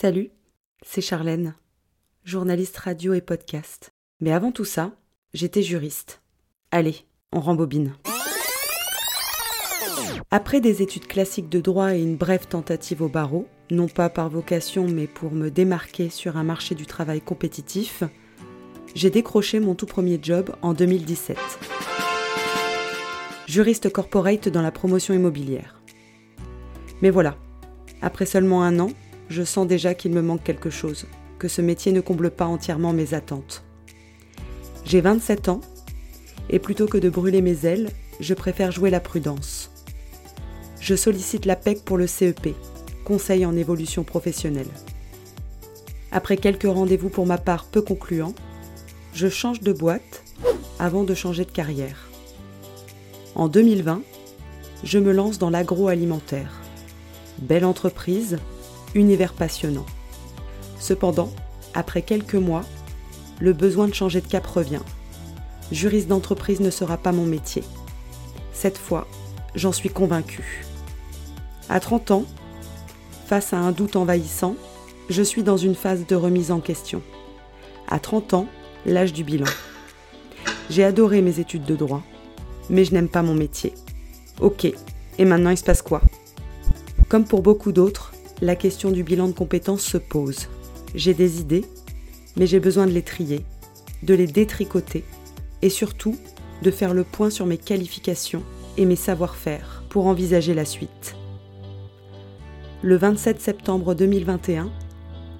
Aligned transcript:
Salut, 0.00 0.30
c'est 0.80 1.00
Charlène, 1.00 1.56
journaliste 2.22 2.76
radio 2.76 3.14
et 3.14 3.20
podcast. 3.20 3.90
Mais 4.20 4.30
avant 4.30 4.52
tout 4.52 4.64
ça, 4.64 4.92
j'étais 5.34 5.60
juriste. 5.60 6.22
Allez, 6.70 6.98
on 7.32 7.40
rembobine. 7.40 7.96
Après 10.30 10.60
des 10.60 10.82
études 10.82 11.08
classiques 11.08 11.48
de 11.48 11.58
droit 11.60 11.96
et 11.96 12.00
une 12.00 12.16
brève 12.16 12.46
tentative 12.46 13.02
au 13.02 13.08
barreau, 13.08 13.48
non 13.72 13.88
pas 13.88 14.08
par 14.08 14.28
vocation 14.28 14.86
mais 14.86 15.08
pour 15.08 15.32
me 15.32 15.50
démarquer 15.50 16.10
sur 16.10 16.36
un 16.36 16.44
marché 16.44 16.76
du 16.76 16.86
travail 16.86 17.20
compétitif, 17.20 18.04
j'ai 18.94 19.10
décroché 19.10 19.58
mon 19.58 19.74
tout 19.74 19.86
premier 19.86 20.20
job 20.22 20.54
en 20.62 20.74
2017. 20.74 21.36
Juriste 23.48 23.90
corporate 23.90 24.48
dans 24.48 24.62
la 24.62 24.70
promotion 24.70 25.12
immobilière. 25.12 25.82
Mais 27.02 27.10
voilà, 27.10 27.36
après 28.00 28.26
seulement 28.26 28.62
un 28.62 28.78
an, 28.78 28.90
je 29.28 29.42
sens 29.42 29.66
déjà 29.66 29.94
qu'il 29.94 30.12
me 30.12 30.22
manque 30.22 30.42
quelque 30.42 30.70
chose, 30.70 31.06
que 31.38 31.48
ce 31.48 31.62
métier 31.62 31.92
ne 31.92 32.00
comble 32.00 32.30
pas 32.30 32.46
entièrement 32.46 32.92
mes 32.92 33.14
attentes. 33.14 33.64
J'ai 34.84 35.00
27 35.00 35.48
ans, 35.48 35.60
et 36.50 36.58
plutôt 36.58 36.86
que 36.86 36.98
de 36.98 37.10
brûler 37.10 37.42
mes 37.42 37.66
ailes, 37.66 37.90
je 38.20 38.34
préfère 38.34 38.72
jouer 38.72 38.90
la 38.90 39.00
prudence. 39.00 39.70
Je 40.80 40.94
sollicite 40.94 41.44
la 41.44 41.56
PEC 41.56 41.84
pour 41.84 41.98
le 41.98 42.06
CEP, 42.06 42.54
Conseil 43.04 43.44
en 43.46 43.56
évolution 43.56 44.04
professionnelle. 44.04 44.68
Après 46.12 46.36
quelques 46.36 46.62
rendez-vous 46.62 47.10
pour 47.10 47.26
ma 47.26 47.38
part 47.38 47.64
peu 47.64 47.82
concluants, 47.82 48.34
je 49.14 49.28
change 49.28 49.60
de 49.60 49.72
boîte 49.72 50.24
avant 50.78 51.04
de 51.04 51.14
changer 51.14 51.44
de 51.44 51.50
carrière. 51.50 52.08
En 53.34 53.48
2020, 53.48 54.02
je 54.84 54.98
me 54.98 55.12
lance 55.12 55.38
dans 55.38 55.50
l'agroalimentaire. 55.50 56.60
Belle 57.38 57.64
entreprise, 57.64 58.38
univers 58.94 59.32
passionnant. 59.32 59.86
Cependant, 60.78 61.30
après 61.74 62.02
quelques 62.02 62.34
mois, 62.34 62.64
le 63.40 63.52
besoin 63.52 63.88
de 63.88 63.94
changer 63.94 64.20
de 64.20 64.26
cap 64.26 64.46
revient. 64.46 64.82
Juriste 65.70 66.08
d'entreprise 66.08 66.60
ne 66.60 66.70
sera 66.70 66.96
pas 66.96 67.12
mon 67.12 67.26
métier. 67.26 67.62
Cette 68.52 68.78
fois, 68.78 69.06
j'en 69.54 69.72
suis 69.72 69.90
convaincue. 69.90 70.64
À 71.68 71.80
30 71.80 72.10
ans, 72.10 72.24
face 73.26 73.52
à 73.52 73.58
un 73.58 73.72
doute 73.72 73.96
envahissant, 73.96 74.56
je 75.10 75.22
suis 75.22 75.42
dans 75.42 75.56
une 75.56 75.74
phase 75.74 76.06
de 76.06 76.16
remise 76.16 76.50
en 76.50 76.60
question. 76.60 77.02
À 77.88 77.98
30 77.98 78.34
ans, 78.34 78.46
l'âge 78.86 79.12
du 79.12 79.24
bilan. 79.24 79.46
J'ai 80.70 80.84
adoré 80.84 81.22
mes 81.22 81.40
études 81.40 81.64
de 81.64 81.76
droit, 81.76 82.02
mais 82.70 82.84
je 82.84 82.92
n'aime 82.92 83.08
pas 83.08 83.22
mon 83.22 83.34
métier. 83.34 83.74
Ok, 84.40 84.64
et 84.64 85.24
maintenant 85.24 85.50
il 85.50 85.58
se 85.58 85.64
passe 85.64 85.82
quoi? 85.82 86.00
Comme 87.08 87.24
pour 87.24 87.42
beaucoup 87.42 87.72
d'autres, 87.72 88.12
la 88.40 88.54
question 88.56 88.90
du 88.90 89.02
bilan 89.02 89.28
de 89.28 89.32
compétences 89.32 89.82
se 89.82 89.98
pose. 89.98 90.48
J'ai 90.94 91.14
des 91.14 91.40
idées, 91.40 91.64
mais 92.36 92.46
j'ai 92.46 92.60
besoin 92.60 92.86
de 92.86 92.92
les 92.92 93.02
trier, 93.02 93.40
de 94.02 94.14
les 94.14 94.26
détricoter 94.26 95.04
et 95.62 95.70
surtout 95.70 96.16
de 96.62 96.70
faire 96.70 96.94
le 96.94 97.04
point 97.04 97.30
sur 97.30 97.46
mes 97.46 97.58
qualifications 97.58 98.42
et 98.76 98.84
mes 98.84 98.96
savoir-faire 98.96 99.82
pour 99.88 100.06
envisager 100.06 100.54
la 100.54 100.64
suite. 100.64 101.16
Le 102.82 102.96
27 102.96 103.40
septembre 103.40 103.94
2021, 103.94 104.70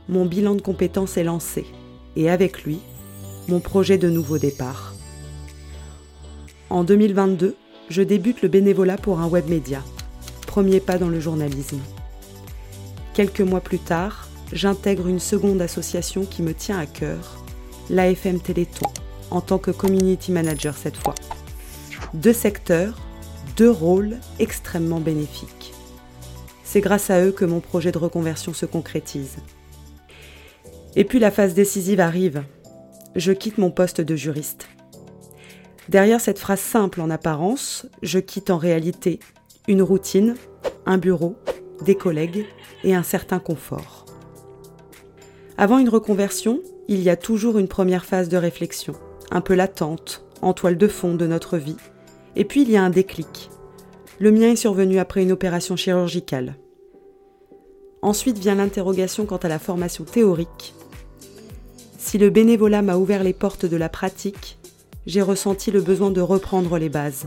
mon 0.09 0.27
bilan 0.27 0.57
de 0.57 0.63
compétences 0.63 1.17
est 1.17 1.25
lancé 1.25 1.67
et 2.17 2.31
avec 2.31 2.65
lui, 2.65 2.81
mon 3.47 3.61
projet 3.61 3.97
de 3.97 4.11
nouveau 4.11 4.39
départ. 4.39 4.95
En 6.69 6.83
2022, 6.83 7.55
je 7.89 8.03
débute 8.03 8.43
le 8.43 8.49
bénévolat 8.49 8.97
pour 8.97 9.21
un 9.21 9.29
web 9.29 9.49
média. 9.49 9.83
Premier 10.47 10.81
pas 10.81 10.99
dans 10.99 11.09
le 11.09 11.21
journalisme. 11.21 11.81
Quelques 13.19 13.41
mois 13.41 13.61
plus 13.61 13.81
tard, 13.81 14.29
j'intègre 14.53 15.09
une 15.09 15.19
seconde 15.19 15.61
association 15.61 16.25
qui 16.25 16.41
me 16.41 16.55
tient 16.55 16.79
à 16.79 16.87
cœur, 16.87 17.45
l'AFM 17.91 18.39
Téléthon, 18.39 18.87
en 19.33 19.41
tant 19.41 19.59
que 19.59 19.73
community 19.73 20.31
manager 20.31 20.77
cette 20.77 20.97
fois. 20.97 21.17
Deux 22.15 22.33
secteurs, 22.33 22.97
deux 23.57 23.73
rôles 23.73 24.19
extrêmement 24.39 25.01
bénéfiques. 25.01 25.75
C'est 26.63 26.81
grâce 26.81 27.11
à 27.11 27.21
eux 27.25 27.33
que 27.33 27.45
mon 27.45 27.59
projet 27.59 27.91
de 27.91 27.99
reconversion 27.99 28.55
se 28.55 28.67
concrétise. 28.67 29.39
Et 30.95 31.03
puis 31.03 31.19
la 31.19 31.33
phase 31.33 31.55
décisive 31.55 31.99
arrive. 31.99 32.45
Je 33.17 33.33
quitte 33.33 33.59
mon 33.59 33.73
poste 33.73 34.01
de 34.01 34.15
juriste. 34.15 34.69
Derrière 35.89 36.21
cette 36.21 36.39
phrase 36.39 36.61
simple 36.61 37.01
en 37.01 37.11
apparence, 37.11 37.85
je 38.01 38.21
quitte 38.21 38.51
en 38.51 38.59
réalité 38.59 39.19
une 39.67 39.83
routine, 39.83 40.37
un 40.87 40.99
bureau, 40.99 41.35
des 41.83 41.95
collègues 41.95 42.47
et 42.85 42.95
un 42.95 43.03
certain 43.03 43.39
confort. 43.39 44.05
Avant 45.57 45.79
une 45.79 45.89
reconversion, 45.89 46.61
il 46.89 47.03
y 47.03 47.11
a 47.11 47.17
toujours 47.17 47.59
une 47.59 47.69
première 47.69 48.05
phase 48.05 48.29
de 48.29 48.37
réflexion, 48.37 48.95
un 49.31 49.41
peu 49.41 49.55
latente, 49.55 50.25
en 50.41 50.53
toile 50.53 50.79
de 50.79 50.89
fond 50.89 51.15
de 51.15 51.27
notre 51.27 51.59
vie, 51.59 51.77
et 52.37 52.45
puis 52.45 52.63
il 52.63 52.71
y 52.71 52.77
a 52.77 52.83
un 52.83 52.91
déclic. 52.91 53.51
Le 54.21 54.31
mien 54.31 54.51
est 54.51 54.57
survenu 54.57 54.99
après 54.99 55.23
une 55.23 55.33
opération 55.33 55.77
chirurgicale. 55.77 56.57
Ensuite 58.03 58.39
vient 58.39 58.55
l'interrogation 58.55 59.27
quant 59.27 59.37
à 59.37 59.49
la 59.49 59.59
formation 59.59 60.05
théorique. 60.05 60.75
Si 61.99 62.19
le 62.19 62.31
bénévolat 62.31 62.83
m'a 62.83 62.97
ouvert 62.97 63.25
les 63.25 63.33
portes 63.33 63.67
de 63.67 63.77
la 63.77 63.89
pratique, 63.89 64.59
j'ai 65.07 65.23
ressenti 65.23 65.71
le 65.71 65.81
besoin 65.81 66.11
de 66.11 66.21
reprendre 66.21 66.79
les 66.79 66.89
bases. 66.89 67.27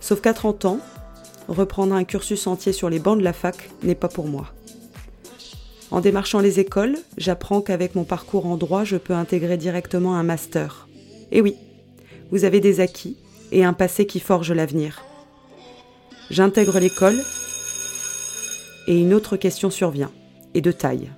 Sauf 0.00 0.20
qu'à 0.20 0.32
30 0.32 0.64
ans, 0.64 0.80
reprendre 1.48 1.94
un 1.94 2.04
cursus 2.04 2.46
entier 2.46 2.72
sur 2.72 2.90
les 2.90 2.98
bancs 2.98 3.18
de 3.18 3.24
la 3.24 3.32
fac 3.32 3.70
n'est 3.82 3.94
pas 3.94 4.08
pour 4.08 4.26
moi. 4.26 4.52
En 5.90 6.00
démarchant 6.00 6.40
les 6.40 6.60
écoles, 6.60 6.98
j'apprends 7.18 7.60
qu'avec 7.60 7.94
mon 7.94 8.04
parcours 8.04 8.46
en 8.46 8.56
droit, 8.56 8.84
je 8.84 8.96
peux 8.96 9.12
intégrer 9.12 9.56
directement 9.56 10.16
un 10.16 10.22
master. 10.22 10.88
Et 11.30 11.40
oui, 11.40 11.56
vous 12.30 12.44
avez 12.44 12.60
des 12.60 12.80
acquis 12.80 13.16
et 13.52 13.64
un 13.64 13.72
passé 13.72 14.06
qui 14.06 14.20
forge 14.20 14.50
l'avenir. 14.50 15.04
J'intègre 16.30 16.78
l'école 16.78 17.22
et 18.86 18.98
une 18.98 19.14
autre 19.14 19.36
question 19.36 19.70
survient, 19.70 20.10
et 20.54 20.60
de 20.60 20.72
taille, 20.72 21.10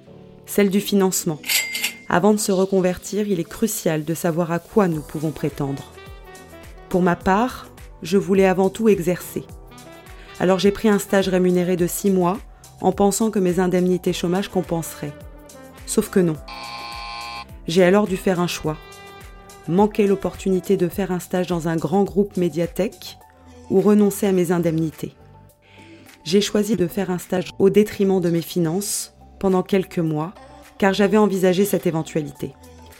celle 0.46 0.70
du 0.70 0.80
financement. 0.80 1.40
Avant 2.08 2.32
de 2.32 2.38
se 2.38 2.52
reconvertir, 2.52 3.28
il 3.28 3.40
est 3.40 3.44
crucial 3.44 4.04
de 4.04 4.14
savoir 4.14 4.52
à 4.52 4.58
quoi 4.58 4.88
nous 4.88 5.00
pouvons 5.00 5.30
prétendre. 5.30 5.92
Pour 6.88 7.02
ma 7.02 7.16
part, 7.16 7.68
je 8.02 8.18
voulais 8.18 8.46
avant 8.46 8.70
tout 8.70 8.88
exercer, 8.88 9.44
alors 10.38 10.58
j'ai 10.58 10.70
pris 10.70 10.88
un 10.88 10.98
stage 10.98 11.28
rémunéré 11.28 11.76
de 11.76 11.86
6 11.86 12.10
mois 12.10 12.38
en 12.80 12.92
pensant 12.92 13.30
que 13.30 13.38
mes 13.38 13.58
indemnités 13.58 14.12
chômage 14.12 14.48
compenseraient. 14.48 15.14
Sauf 15.86 16.10
que 16.10 16.20
non. 16.20 16.36
J'ai 17.66 17.82
alors 17.82 18.06
dû 18.06 18.16
faire 18.16 18.40
un 18.40 18.46
choix. 18.46 18.76
Manquer 19.68 20.06
l'opportunité 20.06 20.76
de 20.76 20.88
faire 20.88 21.10
un 21.10 21.20
stage 21.20 21.46
dans 21.46 21.68
un 21.68 21.76
grand 21.76 22.04
groupe 22.04 22.36
médiathèque 22.36 23.18
ou 23.70 23.80
renoncer 23.80 24.26
à 24.26 24.32
mes 24.32 24.52
indemnités. 24.52 25.14
J'ai 26.24 26.40
choisi 26.40 26.76
de 26.76 26.86
faire 26.86 27.10
un 27.10 27.18
stage 27.18 27.50
au 27.58 27.70
détriment 27.70 28.20
de 28.20 28.30
mes 28.30 28.42
finances 28.42 29.14
pendant 29.38 29.62
quelques 29.62 29.98
mois 29.98 30.34
car 30.78 30.92
j'avais 30.92 31.16
envisagé 31.16 31.64
cette 31.64 31.86
éventualité. 31.86 32.52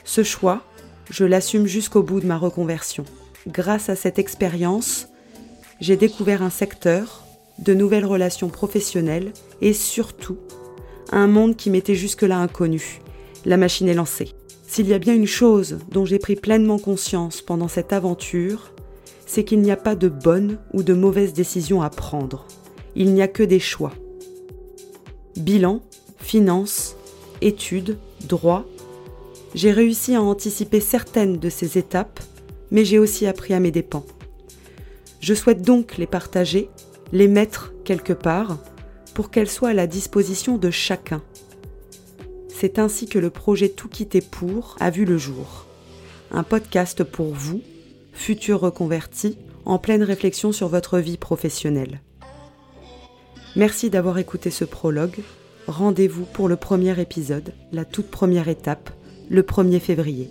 Ce 0.05 0.23
choix, 0.23 0.63
je 1.11 1.25
l'assume 1.25 1.67
jusqu'au 1.67 2.03
bout 2.03 2.21
de 2.21 2.27
ma 2.27 2.39
reconversion. 2.39 3.05
Grâce 3.47 3.89
à 3.89 3.97
cette 3.97 4.19
expérience, 4.19 5.09
j'ai 5.81 5.97
découvert 5.97 6.43
un 6.43 6.51
secteur 6.51 7.26
de 7.59 7.75
nouvelles 7.75 8.07
relations 8.07 8.49
professionnelles 8.49 9.33
et 9.61 9.73
surtout 9.73 10.39
un 11.13 11.27
monde 11.27 11.57
qui 11.57 11.71
m'était 11.71 11.95
jusque-là 11.95 12.39
inconnu. 12.39 13.01
La 13.45 13.57
machine 13.57 13.89
est 13.89 13.95
lancée. 13.95 14.33
S'il 14.67 14.89
y 14.89 14.95
a 14.95 14.99
bien 14.99 15.15
une 15.15 15.27
chose 15.27 15.79
dont 15.91 16.05
j'ai 16.05 16.19
pris 16.19 16.37
pleinement 16.37 16.79
conscience 16.79 17.41
pendant 17.41 17.69
cette 17.69 17.93
aventure, 17.93 18.73
c'est 19.25 19.45
qu'il 19.45 19.61
n'y 19.61 19.71
a 19.71 19.77
pas 19.77 19.95
de 19.95 20.09
bonne 20.09 20.59
ou 20.73 20.83
de 20.83 20.95
mauvaise 20.95 21.33
décision 21.33 21.83
à 21.83 21.91
prendre. 21.91 22.47
Il 22.95 23.15
n'y 23.15 23.23
a 23.23 23.29
que 23.29 23.43
des 23.43 23.61
choix. 23.61 23.93
Bilan, 25.37 25.83
finances, 26.19 26.97
études, 27.41 27.99
droit. 28.27 28.65
J'ai 29.55 29.71
réussi 29.71 30.15
à 30.15 30.23
anticiper 30.23 30.81
certaines 30.81 31.39
de 31.39 31.49
ces 31.49 31.79
étapes, 31.79 32.21
mais 32.71 32.85
j'ai 32.85 32.99
aussi 32.99 33.27
appris 33.27 33.55
à 33.55 33.61
mes 33.61 33.71
dépens. 33.71 34.05
Je 35.21 35.35
souhaite 35.35 35.63
donc 35.63 35.97
les 35.99 36.07
partager 36.07 36.69
les 37.13 37.29
mettre 37.29 37.73
quelque 37.85 38.13
part 38.13 38.59
pour 39.15 39.31
qu'elles 39.31 39.51
soient 39.51 39.71
à 39.71 39.75
la 39.75 39.87
disposition 39.87 40.59
de 40.59 40.71
chacun. 40.71 41.23
C'est 42.49 42.79
ainsi 42.79 43.07
que 43.07 43.19
le 43.19 43.31
projet 43.31 43.69
Tout 43.69 43.89
quitter 43.89 44.21
pour 44.21 44.77
a 44.81 44.91
vu 44.91 45.05
le 45.05 45.19
jour. 45.19 45.67
Un 46.31 46.43
podcast 46.43 47.05
pour 47.05 47.35
vous, 47.35 47.63
futurs 48.13 48.61
reconvertis, 48.61 49.39
en 49.65 49.79
pleine 49.79 50.03
réflexion 50.03 50.53
sur 50.53 50.69
votre 50.69 50.99
vie 50.99 51.19
professionnelle. 51.19 52.01
Merci 53.57 53.91
d'avoir 53.91 54.19
écouté 54.19 54.51
ce 54.51 54.65
prologue. 54.65 55.21
Rendez-vous 55.67 56.25
pour 56.25 56.49
le 56.49 56.57
premier 56.57 57.01
épisode, 57.01 57.55
la 57.73 57.85
toute 57.85 58.11
première 58.11 58.49
étape, 58.49 58.91
le 59.29 59.43
1er 59.43 59.81
février. 59.81 60.31